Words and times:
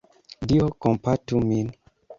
Dio 0.51 0.65
kompatu 0.83 1.35
nin! 1.49 1.67